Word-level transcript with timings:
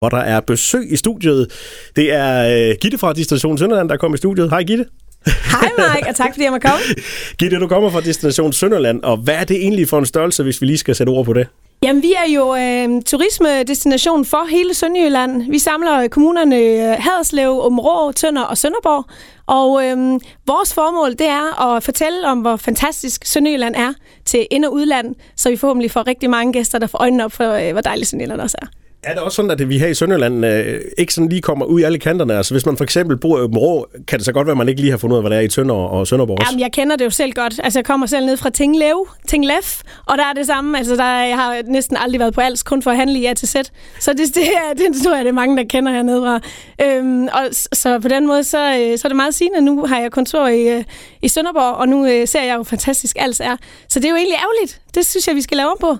hvor 0.00 0.08
der 0.08 0.18
er 0.18 0.40
besøg 0.40 0.92
i 0.92 0.96
studiet. 0.96 1.52
Det 1.96 2.12
er 2.12 2.70
uh, 2.70 2.76
Gitte 2.80 2.98
fra 2.98 3.12
Destination 3.12 3.58
Sønderland, 3.58 3.88
der 3.88 3.96
kommer 3.96 4.14
i 4.14 4.18
studiet. 4.18 4.50
Hej 4.50 4.62
Gitte. 4.62 4.84
Hej 5.26 5.70
Mike, 5.78 6.08
og 6.08 6.16
tak 6.16 6.28
fordi 6.32 6.44
jeg 6.44 6.52
må 6.52 6.58
komme. 6.58 6.84
Gitte, 7.38 7.56
du 7.56 7.68
kommer 7.68 7.90
fra 7.90 8.00
Destination 8.00 8.52
Sønderland, 8.52 9.02
og 9.02 9.16
hvad 9.16 9.34
er 9.34 9.44
det 9.44 9.56
egentlig 9.56 9.88
for 9.88 9.98
en 9.98 10.06
størrelse, 10.06 10.42
hvis 10.42 10.60
vi 10.60 10.66
lige 10.66 10.78
skal 10.78 10.94
sætte 10.94 11.10
ord 11.10 11.24
på 11.24 11.32
det? 11.32 11.46
Jamen, 11.82 12.02
vi 12.02 12.12
er 12.12 12.32
jo 12.34 12.54
øh, 12.56 13.02
turismedestination 13.02 14.24
for 14.24 14.50
hele 14.50 14.74
Sønderjylland. 14.74 15.50
Vi 15.50 15.58
samler 15.58 16.08
kommunerne 16.08 16.56
øh, 16.56 16.96
Haderslev, 16.98 17.60
Områ, 17.60 18.12
Tønder 18.12 18.42
og 18.42 18.58
Sønderborg. 18.58 19.04
Og 19.46 19.86
øh, 19.86 20.20
vores 20.46 20.74
formål, 20.74 21.10
det 21.10 21.28
er 21.28 21.74
at 21.74 21.82
fortælle 21.82 22.26
om, 22.26 22.38
hvor 22.38 22.56
fantastisk 22.56 23.24
Sønderjylland 23.24 23.74
er 23.74 23.92
til 24.24 24.46
ind- 24.50 24.64
og 24.64 24.72
udland, 24.72 25.14
så 25.36 25.50
vi 25.50 25.56
forhåbentlig 25.56 25.90
får 25.90 26.06
rigtig 26.06 26.30
mange 26.30 26.52
gæster, 26.52 26.78
der 26.78 26.86
får 26.86 26.98
øjnene 26.98 27.24
op 27.24 27.32
for, 27.32 27.52
øh, 27.52 27.72
hvor 27.72 27.80
dejligt 27.80 28.08
Sønderjylland 28.08 28.40
også 28.40 28.56
er. 28.62 28.66
Er 29.02 29.14
det 29.14 29.22
også 29.22 29.36
sådan, 29.36 29.50
at 29.50 29.68
vi 29.68 29.78
her 29.78 29.86
i 29.86 29.94
Sønderland 29.94 30.46
øh, 30.46 30.80
ikke 30.98 31.14
sådan 31.14 31.28
lige 31.28 31.42
kommer 31.42 31.66
ud 31.66 31.80
i 31.80 31.82
alle 31.82 31.98
kanterne? 31.98 32.36
Altså 32.36 32.54
hvis 32.54 32.66
man 32.66 32.76
for 32.76 32.84
eksempel 32.84 33.16
bor 33.16 33.38
i 33.38 33.42
Rå, 33.42 33.86
kan 34.08 34.18
det 34.18 34.26
så 34.26 34.32
godt 34.32 34.46
være, 34.46 34.52
at 34.52 34.58
man 34.58 34.68
ikke 34.68 34.80
lige 34.80 34.90
har 34.90 34.98
fundet 34.98 35.14
ud 35.14 35.18
af, 35.18 35.22
hvad 35.22 35.30
det 35.30 35.38
er 35.38 35.42
i 35.42 35.48
Tønder 35.48 35.74
og 35.74 36.06
Sønderborg 36.06 36.38
også? 36.40 36.50
Jamen, 36.50 36.60
jeg 36.60 36.72
kender 36.72 36.96
det 36.96 37.04
jo 37.04 37.10
selv 37.10 37.32
godt. 37.32 37.60
Altså, 37.64 37.78
jeg 37.78 37.84
kommer 37.84 38.06
selv 38.06 38.26
ned 38.26 38.36
fra 38.36 38.50
Tinglev, 38.50 39.08
Tinglef, 39.28 39.82
og 40.06 40.18
der 40.18 40.24
er 40.24 40.32
det 40.32 40.46
samme. 40.46 40.78
Altså, 40.78 40.96
der, 40.96 41.04
jeg 41.04 41.36
har 41.36 41.62
næsten 41.64 41.96
aldrig 41.96 42.20
været 42.20 42.34
på 42.34 42.40
Als, 42.40 42.62
kun 42.62 42.82
for 42.82 42.90
at 42.90 42.96
handle 42.96 43.18
i 43.18 43.26
A 43.26 43.34
til 43.34 43.48
Z. 43.48 43.54
Så 44.00 44.12
det, 44.12 44.18
det, 44.36 44.42
er, 44.42 44.74
det 44.76 45.02
tror 45.04 45.14
jeg, 45.16 45.24
det 45.24 45.30
er 45.30 45.34
mange, 45.34 45.56
der 45.56 45.64
kender 45.64 45.92
hernede 45.92 46.20
fra. 46.20 46.40
Øhm, 46.86 47.24
og 47.24 47.48
så 47.72 47.98
på 47.98 48.08
den 48.08 48.26
måde, 48.26 48.44
så, 48.44 48.58
øh, 48.58 48.98
så 48.98 49.06
er 49.06 49.08
det 49.08 49.16
meget 49.16 49.34
sigende. 49.34 49.60
Nu 49.60 49.86
har 49.86 50.00
jeg 50.00 50.10
kontor 50.10 50.48
i, 50.48 50.68
øh, 50.68 50.84
i 51.22 51.28
Sønderborg, 51.28 51.76
og 51.76 51.88
nu 51.88 52.06
øh, 52.06 52.28
ser 52.28 52.42
jeg 52.42 52.56
jo 52.56 52.62
fantastisk 52.62 53.16
Als 53.18 53.40
er. 53.40 53.56
Så 53.88 53.98
det 54.00 54.04
er 54.04 54.10
jo 54.10 54.16
egentlig 54.16 54.36
ærgerligt. 54.36 54.80
Det 54.94 55.06
synes 55.06 55.28
jeg, 55.28 55.36
vi 55.36 55.42
skal 55.42 55.56
lave 55.56 55.70
om 55.70 55.76
på. 55.80 55.96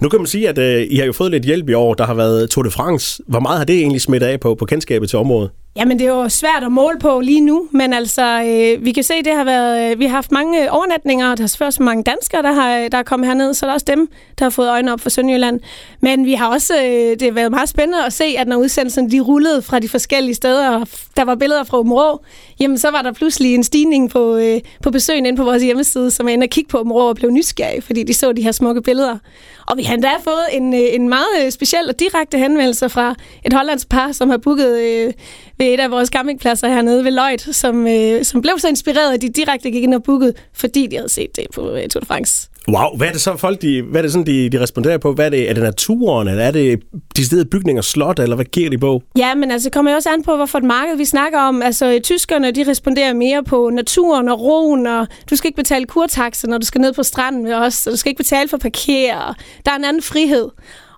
Nu 0.00 0.08
kan 0.08 0.20
man 0.20 0.26
sige, 0.26 0.48
at 0.48 0.58
øh, 0.58 0.86
I 0.90 0.96
har 0.96 1.06
jo 1.06 1.12
fået 1.12 1.30
lidt 1.30 1.44
hjælp 1.44 1.68
i 1.68 1.72
år. 1.72 1.94
Der 1.94 2.04
har 2.06 2.14
været 2.14 2.50
Tour 2.50 2.62
de 2.62 2.70
France. 2.70 3.22
Hvor 3.26 3.40
meget 3.40 3.58
har 3.58 3.64
det 3.64 3.78
egentlig 3.78 4.00
smittet 4.00 4.26
af 4.26 4.40
på, 4.40 4.54
på 4.54 4.64
kendskabet 4.64 5.10
til 5.10 5.18
området? 5.18 5.50
Jamen, 5.76 5.98
det 5.98 6.06
er 6.06 6.10
jo 6.10 6.28
svært 6.28 6.64
at 6.64 6.72
måle 6.72 6.98
på 6.98 7.20
lige 7.20 7.40
nu, 7.40 7.68
men 7.70 7.92
altså, 7.92 8.42
øh, 8.42 8.84
vi 8.84 8.92
kan 8.92 9.04
se, 9.04 9.14
det 9.24 9.34
har 9.34 9.44
været, 9.44 9.92
øh, 9.92 9.98
vi 9.98 10.04
har 10.04 10.14
haft 10.14 10.32
mange 10.32 10.72
overnatninger, 10.72 11.30
og 11.30 11.38
der 11.38 11.42
er 11.42 11.46
selvfølgelig 11.46 11.66
også 11.66 11.82
mange 11.82 12.02
danskere, 12.02 12.42
der, 12.42 12.52
har, 12.52 12.88
der 12.88 12.98
er 12.98 13.02
kommet 13.02 13.26
herned, 13.26 13.54
så 13.54 13.66
der 13.66 13.70
er 13.70 13.74
også 13.74 13.86
dem, 13.88 14.08
der 14.38 14.44
har 14.44 14.50
fået 14.50 14.68
øjnene 14.70 14.92
op 14.92 15.00
for 15.00 15.10
Sønderjylland. 15.10 15.60
Men 16.00 16.24
vi 16.24 16.34
har 16.34 16.48
også, 16.48 16.74
øh, 16.76 17.10
det 17.10 17.22
har 17.22 17.32
været 17.32 17.50
meget 17.50 17.68
spændende 17.68 18.04
at 18.04 18.12
se, 18.12 18.24
at 18.38 18.48
når 18.48 18.56
udsendelsen 18.56 19.10
de 19.10 19.20
rullede 19.20 19.62
fra 19.62 19.78
de 19.78 19.88
forskellige 19.88 20.34
steder, 20.34 20.70
og 20.70 20.88
der 21.16 21.24
var 21.24 21.34
billeder 21.34 21.64
fra 21.64 21.78
Områ, 21.78 22.24
jamen 22.60 22.78
så 22.78 22.90
var 22.90 23.02
der 23.02 23.12
pludselig 23.12 23.54
en 23.54 23.64
stigning 23.64 24.10
på, 24.10 24.36
øh, 24.36 24.60
på 24.82 24.90
besøgen 24.90 25.26
ind 25.26 25.36
på 25.36 25.44
vores 25.44 25.62
hjemmeside, 25.62 26.10
som 26.10 26.28
er 26.28 26.32
inde 26.32 26.44
og 26.44 26.50
kigge 26.50 26.68
på 26.68 26.78
Områ 26.78 27.08
og 27.08 27.16
blev 27.16 27.30
nysgerrig, 27.30 27.82
fordi 27.82 28.02
de 28.02 28.14
så 28.14 28.32
de 28.32 28.42
her 28.42 28.52
smukke 28.52 28.82
billeder. 28.82 29.18
Og 29.66 29.76
vi 29.76 29.82
har 29.82 29.94
endda 29.94 30.10
fået 30.24 30.44
en, 30.52 30.74
øh, 30.74 30.80
en 30.92 31.08
meget 31.08 31.44
øh, 31.44 31.50
speciel 31.50 31.88
og 31.88 32.00
direkte 32.00 32.38
henvendelse 32.38 32.88
fra 32.88 33.14
et 33.46 33.52
hollandsk 33.52 33.88
par, 33.88 34.12
som 34.12 34.30
har 34.30 34.36
booket 34.36 34.78
øh, 34.78 35.12
ved 35.60 35.74
et 35.74 35.80
af 35.80 35.90
vores 35.90 36.08
campingpladser 36.08 36.68
hernede 36.68 37.04
ved 37.04 37.10
Lloyd, 37.10 37.52
som, 37.52 37.86
øh, 37.86 38.24
som 38.24 38.42
blev 38.42 38.58
så 38.58 38.68
inspireret, 38.68 39.14
at 39.14 39.22
de 39.22 39.28
direkte 39.28 39.70
gik 39.70 39.82
ind 39.82 39.94
og 39.94 40.02
bookede, 40.02 40.32
fordi 40.54 40.86
de 40.86 40.96
havde 40.96 41.08
set 41.08 41.36
det 41.36 41.46
på 41.54 41.70
øh, 41.70 41.88
Tour 41.88 42.00
de 42.00 42.06
France. 42.06 42.48
Wow, 42.68 42.96
hvad 42.96 43.08
er 43.08 43.12
det 43.12 43.20
så 43.20 43.36
folk, 43.36 43.62
de, 43.62 43.82
hvad 43.82 44.00
er 44.00 44.02
det 44.02 44.12
sådan, 44.12 44.26
de, 44.26 44.48
de 44.50 44.60
responderer 44.60 44.98
på? 44.98 45.12
Hvad 45.12 45.26
er 45.26 45.30
det? 45.30 45.50
Er 45.50 45.54
det 45.54 45.62
naturen, 45.62 46.28
eller 46.28 46.44
er 46.44 46.50
det 46.50 46.80
de 47.16 47.26
steder 47.26 47.44
bygninger, 47.44 47.82
slot, 47.82 48.18
eller 48.18 48.36
hvad 48.36 48.44
giver 48.44 48.70
de 48.70 48.78
på? 48.78 49.02
Ja, 49.18 49.34
men 49.34 49.50
altså 49.50 49.70
kommer 49.70 49.90
jo 49.90 49.96
også 49.96 50.10
an 50.10 50.22
på, 50.22 50.36
hvorfor 50.36 50.58
et 50.58 50.64
marked 50.64 50.96
vi 50.96 51.04
snakker 51.04 51.40
om. 51.40 51.62
Altså 51.62 52.00
tyskerne, 52.02 52.50
de 52.50 52.70
responderer 52.70 53.14
mere 53.14 53.44
på 53.44 53.70
naturen 53.70 54.28
og 54.28 54.40
roen, 54.40 54.86
og 54.86 55.06
du 55.30 55.36
skal 55.36 55.48
ikke 55.48 55.56
betale 55.56 55.86
kurtaxe, 55.86 56.46
når 56.46 56.58
du 56.58 56.66
skal 56.66 56.80
ned 56.80 56.92
på 56.92 57.02
stranden 57.02 57.42
med 57.42 57.54
os, 57.54 57.86
og 57.86 57.92
du 57.92 57.96
skal 57.96 58.10
ikke 58.10 58.22
betale 58.22 58.48
for 58.48 58.56
parkere. 58.56 59.34
Der 59.64 59.72
er 59.72 59.76
en 59.76 59.84
anden 59.84 60.02
frihed. 60.02 60.48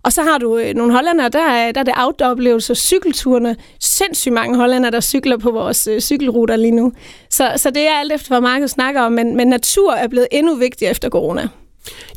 Og 0.05 0.13
så 0.13 0.23
har 0.23 0.39
du 0.39 0.59
øh, 0.59 0.75
nogle 0.75 0.93
hollandere, 0.93 1.29
der 1.29 1.47
er, 1.47 1.73
der 1.73 1.81
er 1.81 1.85
det 1.85 1.95
outdoor-oplevelser, 1.97 2.75
cykelturene. 2.75 3.57
Sindssygt 3.81 4.33
mange 4.33 4.57
hollandere, 4.57 4.91
der 4.91 5.01
cykler 5.01 5.37
på 5.37 5.51
vores 5.51 5.87
øh, 5.87 6.01
cykelruter 6.01 6.57
lige 6.57 6.71
nu. 6.71 6.93
Så, 7.31 7.53
så 7.57 7.71
det 7.71 7.83
er 7.83 7.95
alt 8.01 8.13
efter, 8.13 8.29
hvad 8.29 8.41
markedet 8.41 8.71
snakker 8.71 9.01
om, 9.01 9.13
men, 9.13 9.37
men 9.37 9.49
natur 9.49 9.93
er 9.93 10.09
blevet 10.09 10.29
endnu 10.33 10.55
vigtigere 10.55 10.91
efter 10.91 11.09
corona. 11.09 11.49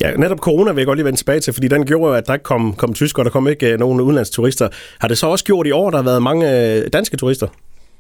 Ja, 0.01 0.11
netop 0.11 0.37
corona 0.37 0.71
vil 0.71 0.81
jeg 0.81 0.85
godt 0.85 0.97
lige 0.97 1.05
vende 1.05 1.19
tilbage 1.19 1.39
til, 1.39 1.53
fordi 1.53 1.67
den 1.67 1.85
gjorde 1.85 2.07
jo, 2.07 2.13
at 2.13 2.27
der 2.27 2.33
ikke 2.33 2.43
kom, 2.43 2.73
kom 2.73 2.93
tyskere, 2.93 3.23
der 3.23 3.29
kom 3.29 3.47
ikke 3.47 3.71
øh, 3.71 3.79
nogen 3.79 4.01
udenlandsturister. 4.01 4.69
Har 4.99 5.07
det 5.07 5.17
så 5.17 5.27
også 5.27 5.45
gjort 5.45 5.67
i 5.67 5.71
år, 5.71 5.89
der 5.89 5.97
har 5.97 6.03
været 6.03 6.23
mange 6.23 6.75
øh, 6.75 6.87
danske 6.93 7.17
turister? 7.17 7.47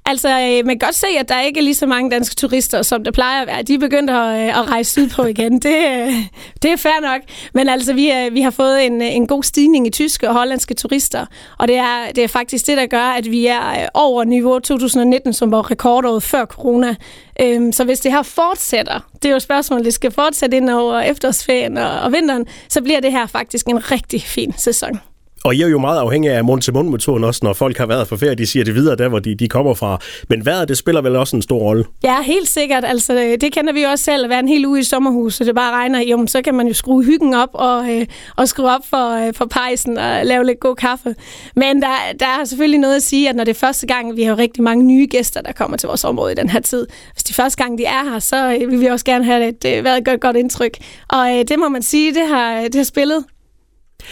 Altså, 0.07 0.29
øh, 0.29 0.65
man 0.65 0.79
kan 0.79 0.87
godt 0.87 0.95
se, 0.95 1.07
at 1.19 1.29
der 1.29 1.41
ikke 1.41 1.59
er 1.59 1.63
lige 1.63 1.75
så 1.75 1.85
mange 1.85 2.11
danske 2.11 2.35
turister, 2.35 2.81
som 2.81 3.03
der 3.03 3.11
plejer 3.11 3.41
at 3.41 3.47
være. 3.47 3.63
De 3.63 3.73
er 3.73 3.79
begyndt 3.79 4.09
at, 4.09 4.15
øh, 4.15 4.59
at 4.59 4.71
rejse 4.71 4.91
sydpå 4.91 5.23
igen. 5.23 5.59
Det, 5.59 5.75
øh, 5.75 6.13
det 6.61 6.71
er 6.71 6.75
fair 6.77 7.01
nok. 7.01 7.21
Men 7.53 7.69
altså, 7.69 7.93
vi, 7.93 8.11
øh, 8.11 8.33
vi 8.33 8.41
har 8.41 8.51
fået 8.51 8.85
en, 8.85 9.01
øh, 9.01 9.15
en 9.15 9.27
god 9.27 9.43
stigning 9.43 9.87
i 9.87 9.89
tyske 9.89 10.29
og 10.29 10.33
hollandske 10.33 10.73
turister. 10.73 11.25
Og 11.59 11.67
det 11.67 11.75
er, 11.75 12.11
det 12.15 12.23
er 12.23 12.27
faktisk 12.27 12.67
det, 12.67 12.77
der 12.77 12.85
gør, 12.85 13.03
at 13.03 13.31
vi 13.31 13.45
er 13.45 13.69
øh, 13.69 13.87
over 13.93 14.23
niveau 14.23 14.59
2019, 14.59 15.33
som 15.33 15.51
var 15.51 15.71
rekordåret 15.71 16.23
før 16.23 16.45
corona. 16.45 16.95
Øhm, 17.41 17.71
så 17.71 17.83
hvis 17.83 17.99
det 17.99 18.11
her 18.11 18.23
fortsætter, 18.23 18.99
det 19.13 19.25
er 19.29 19.33
jo 19.33 19.39
spørgsmålet, 19.39 19.85
det 19.85 19.93
skal 19.93 20.11
fortsætte 20.11 20.57
ind 20.57 20.69
over 20.69 20.99
efterårsferien 20.99 21.77
og, 21.77 21.99
og 21.99 22.11
vinteren, 22.11 22.45
så 22.69 22.81
bliver 22.81 22.99
det 22.99 23.11
her 23.11 23.25
faktisk 23.25 23.67
en 23.67 23.91
rigtig 23.91 24.21
fin 24.21 24.53
sæson. 24.57 24.99
Og 25.45 25.55
I 25.55 25.61
er 25.61 25.67
jo 25.67 25.79
meget 25.79 25.99
afhængig 25.99 26.31
af 26.31 26.43
mund-til-mund-metoden 26.43 27.23
også, 27.23 27.39
når 27.43 27.53
folk 27.53 27.77
har 27.77 27.85
været 27.85 28.07
for 28.07 28.15
ferie, 28.15 28.35
de 28.35 28.45
siger 28.45 28.63
det 28.63 28.75
videre 28.75 28.95
der, 28.95 29.07
hvor 29.07 29.19
de, 29.19 29.35
de 29.35 29.47
kommer 29.47 29.73
fra. 29.73 29.99
Men 30.29 30.45
vejret, 30.45 30.69
det 30.69 30.77
spiller 30.77 31.01
vel 31.01 31.15
også 31.15 31.35
en 31.35 31.41
stor 31.41 31.59
rolle? 31.59 31.85
Ja, 32.03 32.21
helt 32.21 32.47
sikkert. 32.47 32.85
Altså, 32.85 33.13
øh, 33.13 33.37
det 33.41 33.53
kender 33.53 33.73
vi 33.73 33.83
jo 33.83 33.89
også 33.89 34.03
selv, 34.03 34.23
at 34.23 34.29
være 34.29 34.39
en 34.39 34.47
hel 34.47 34.65
uge 34.65 34.79
i 34.79 34.83
sommerhus, 34.83 35.33
så 35.33 35.43
det 35.43 35.55
bare 35.55 35.73
regner. 35.73 35.99
Jo, 35.99 36.27
så 36.27 36.41
kan 36.41 36.53
man 36.53 36.67
jo 36.67 36.73
skrue 36.73 37.03
hyggen 37.03 37.33
op 37.33 37.49
og, 37.53 37.89
øh, 37.89 38.05
og 38.35 38.47
skrue 38.47 38.75
op 38.75 38.81
for, 38.89 39.27
øh, 39.27 39.33
for 39.33 39.45
pejsen 39.45 39.97
og 39.97 40.25
lave 40.25 40.45
lidt 40.45 40.59
god 40.59 40.75
kaffe. 40.75 41.15
Men 41.55 41.81
der, 41.81 41.95
der 42.19 42.25
er 42.25 42.45
selvfølgelig 42.45 42.79
noget 42.79 42.95
at 42.95 43.03
sige, 43.03 43.29
at 43.29 43.35
når 43.35 43.43
det 43.43 43.51
er 43.51 43.59
første 43.59 43.87
gang, 43.87 44.15
vi 44.15 44.23
har 44.23 44.37
rigtig 44.37 44.63
mange 44.63 44.83
nye 44.83 45.07
gæster, 45.07 45.41
der 45.41 45.51
kommer 45.51 45.77
til 45.77 45.87
vores 45.87 46.03
område 46.03 46.31
i 46.31 46.35
den 46.35 46.49
her 46.49 46.59
tid. 46.59 46.87
Hvis 47.13 47.23
de 47.23 47.33
første 47.33 47.63
gang, 47.63 47.77
de 47.77 47.85
er 47.85 48.11
her, 48.11 48.19
så 48.19 48.57
øh, 48.61 48.71
vil 48.71 48.81
vi 48.81 48.85
også 48.85 49.05
gerne 49.05 49.25
have 49.25 49.41
øh, 49.41 49.49
et, 49.49 49.77
øh, 49.77 49.83
været 49.83 49.97
et 49.97 50.05
godt, 50.05 50.21
godt 50.21 50.35
indtryk. 50.35 50.77
Og 51.09 51.37
øh, 51.37 51.43
det 51.47 51.59
må 51.59 51.69
man 51.69 51.81
sige, 51.81 52.13
det 52.13 52.27
har, 52.27 52.61
det 52.61 52.75
har 52.75 52.83
spillet 52.83 53.25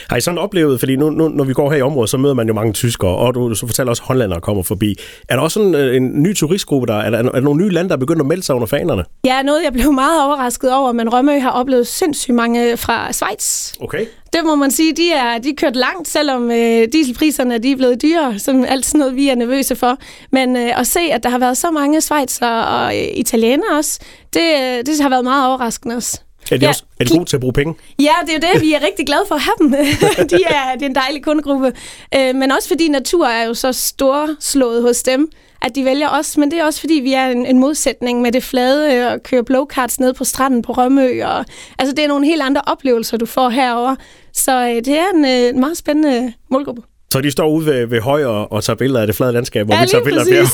har 0.09 0.17
I 0.17 0.21
sådan 0.21 0.37
oplevet, 0.37 0.79
fordi 0.79 0.95
nu, 0.95 1.09
nu, 1.09 1.27
når 1.27 1.43
vi 1.43 1.53
går 1.53 1.71
her 1.71 1.77
i 1.77 1.81
området, 1.81 2.09
så 2.09 2.17
møder 2.17 2.33
man 2.33 2.47
jo 2.47 2.53
mange 2.53 2.73
tyskere, 2.73 3.15
og 3.15 3.35
du 3.35 3.55
så 3.55 3.67
fortæller 3.67 3.89
også, 3.89 4.03
at 4.03 4.07
hollændere 4.07 4.41
kommer 4.41 4.63
forbi. 4.63 4.95
Er 5.29 5.35
der 5.35 5.41
også 5.43 5.53
sådan 5.53 5.75
øh, 5.75 5.95
en 5.95 6.23
ny 6.23 6.35
turistgruppe, 6.35 6.87
der 6.87 6.97
er 6.99 7.09
der, 7.09 7.17
er 7.17 7.31
der 7.31 7.39
nogle 7.39 7.63
nye 7.63 7.69
lande, 7.69 7.89
der 7.89 7.95
er 7.95 7.99
begyndt 7.99 8.21
at 8.21 8.27
melde 8.27 8.43
sig 8.43 8.55
under 8.55 8.67
fanerne? 8.67 9.03
Ja, 9.25 9.41
noget 9.41 9.63
jeg 9.63 9.73
blev 9.73 9.91
meget 9.93 10.25
overrasket 10.25 10.73
over, 10.73 10.91
men 10.91 11.13
Rømø 11.13 11.39
har 11.39 11.49
oplevet 11.49 11.87
sindssygt 11.87 12.35
mange 12.35 12.77
fra 12.77 13.11
Schweiz. 13.11 13.73
Okay. 13.81 14.05
Det 14.33 14.41
må 14.45 14.55
man 14.55 14.71
sige, 14.71 14.93
de 14.93 15.11
er, 15.11 15.37
de 15.37 15.49
er 15.49 15.53
kørt 15.57 15.75
langt, 15.75 16.07
selvom 16.07 16.51
øh, 16.51 16.87
dieselpriserne 16.93 17.57
de 17.57 17.71
er 17.71 17.75
blevet 17.75 18.01
dyrere, 18.01 18.39
som 18.39 18.65
alt 18.67 18.93
noget, 18.93 19.15
vi 19.15 19.29
er 19.29 19.35
nervøse 19.35 19.75
for. 19.75 19.97
Men 20.31 20.57
øh, 20.57 20.79
at 20.79 20.87
se, 20.87 20.99
at 20.99 21.23
der 21.23 21.29
har 21.29 21.39
været 21.39 21.57
så 21.57 21.71
mange 21.71 22.01
Schweizer 22.01 22.47
og 22.47 22.97
øh, 22.97 23.07
italienere 23.13 23.77
også, 23.77 23.99
det, 24.33 24.41
øh, 24.61 24.85
det 24.85 25.01
har 25.01 25.09
været 25.09 25.23
meget 25.23 25.47
overraskende 25.47 25.95
også. 25.95 26.21
Er 26.51 26.57
de, 26.57 26.65
ja, 26.65 26.69
også, 26.69 26.83
er 26.99 27.03
de 27.03 27.09
gode 27.09 27.25
til 27.25 27.37
at 27.37 27.39
bruge 27.39 27.53
penge? 27.53 27.75
Ja, 27.99 28.13
det 28.25 28.29
er 28.29 28.33
jo 28.33 28.53
det. 28.53 28.61
Vi 28.61 28.73
er 28.73 28.79
rigtig 28.87 29.05
glade 29.05 29.23
for 29.27 29.35
at 29.35 29.41
have 29.41 29.55
dem. 29.59 29.71
de 30.31 30.43
er, 30.43 30.73
det 30.73 30.81
er 30.81 30.85
en 30.85 30.95
dejlig 30.95 31.23
kundegruppe. 31.23 31.73
Øh, 32.15 32.35
men 32.35 32.51
også 32.51 32.67
fordi 32.67 32.87
natur 32.87 33.27
er 33.27 33.47
jo 33.47 33.53
så 33.53 33.71
storslået 33.71 34.81
hos 34.81 35.03
dem, 35.03 35.31
at 35.61 35.75
de 35.75 35.85
vælger 35.85 36.09
os. 36.09 36.37
Men 36.37 36.51
det 36.51 36.59
er 36.59 36.65
også 36.65 36.79
fordi, 36.79 36.93
vi 36.93 37.13
er 37.13 37.25
en, 37.25 37.45
en 37.45 37.59
modsætning 37.59 38.21
med 38.21 38.31
det 38.31 38.43
flade 38.43 39.07
og 39.13 39.23
køre 39.23 39.43
blowcards 39.43 39.99
ned 39.99 40.13
på 40.13 40.23
stranden 40.23 40.61
på 40.61 40.71
Rømø. 40.71 41.23
Og, 41.23 41.45
altså, 41.79 41.95
det 41.95 42.03
er 42.03 42.07
nogle 42.07 42.25
helt 42.25 42.41
andre 42.41 42.61
oplevelser, 42.67 43.17
du 43.17 43.25
får 43.25 43.49
herover. 43.49 43.95
Så 44.33 44.51
øh, 44.51 44.75
det 44.75 44.99
er 44.99 45.09
en, 45.13 45.25
øh, 45.25 45.49
en 45.49 45.59
meget 45.59 45.77
spændende 45.77 46.33
målgruppe. 46.49 46.81
Så 47.13 47.21
de 47.21 47.31
står 47.31 47.49
ude 47.49 47.65
ved, 47.65 47.85
ved 47.85 48.01
høj 48.01 48.25
og, 48.25 48.63
tager 48.63 48.77
billeder 48.77 49.01
af 49.01 49.07
det 49.07 49.15
flade 49.15 49.31
landskab, 49.31 49.65
hvor 49.65 49.75
ja, 49.75 49.81
vi 49.81 49.87
tager 49.87 50.03
billeder 50.03 50.41
af 50.41 50.47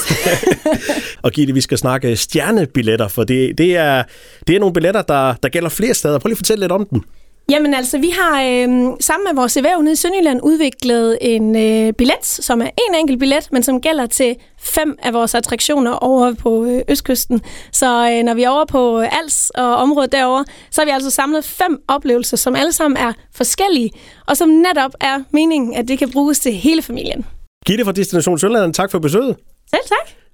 Og 1.26 1.32
Gitte, 1.32 1.54
vi 1.54 1.62
skal 1.62 1.78
snakke 1.78 2.16
stjernebilletter, 2.16 3.08
for 3.08 3.24
det, 3.24 3.58
det, 3.58 3.78
er, 3.78 4.04
det 4.48 4.56
er 4.56 4.60
nogle 4.60 4.74
billetter, 4.74 5.02
der, 5.02 5.34
der 5.44 5.50
gælder 5.50 5.70
flere 5.70 5.94
steder. 5.94 6.20
Prøv 6.20 6.28
lige 6.28 6.34
at 6.34 6.38
fortælle 6.38 6.62
lidt 6.62 6.72
om 6.72 6.88
dem. 6.92 7.02
Jamen 7.50 7.74
altså, 7.74 7.98
vi 7.98 8.10
har 8.10 8.42
øh, 8.42 8.70
sammen 9.00 9.26
med 9.28 9.36
vores 9.36 9.58
erhverv 9.58 9.82
nede 9.82 9.94
i 9.94 9.96
Sønderjylland 9.96 10.40
udviklet 10.44 11.18
en 11.22 11.56
øh, 11.56 11.94
billet, 11.94 12.26
som 12.26 12.62
er 12.62 12.66
en 12.66 12.96
enkelt 12.96 13.20
billet, 13.20 13.50
men 13.52 13.64
som 13.64 13.82
gælder 13.82 14.06
til 14.06 14.36
fem 14.60 14.98
af 15.04 15.14
vores 15.14 15.36
attraktioner 15.36 15.92
over 15.92 16.34
på 16.34 16.66
øh, 16.66 16.82
Østkysten. 16.90 17.42
Så 17.72 18.12
øh, 18.12 18.24
når 18.24 18.34
vi 18.34 18.44
er 18.44 18.50
over 18.50 18.66
på 18.66 19.00
Als 19.00 19.50
og 19.50 19.76
området 19.76 20.12
derovre, 20.12 20.46
så 20.72 20.82
har 20.82 20.86
vi 20.86 20.92
altså 20.92 21.10
samlet 21.10 21.46
fem 21.46 21.82
oplevelser, 21.88 22.38
som 22.38 22.56
alle 22.56 22.72
sammen 22.72 22.98
er 22.98 23.14
forskellige, 23.36 23.92
og 24.28 24.38
som 24.38 24.50
netop 24.50 24.92
er 25.02 25.20
meningen, 25.32 25.74
at 25.76 25.88
det 25.88 26.00
kan 26.00 26.12
bruges 26.12 26.40
til 26.40 26.54
hele 26.54 26.82
familien. 26.82 27.26
Gitte 27.66 27.86
fra 27.86 27.92
Destination 27.92 28.40
Sønderjylland, 28.40 28.74
tak 28.74 28.92
for 28.92 29.00
besøget. 29.00 29.36
Selv 29.70 29.84
tak. 29.88 30.29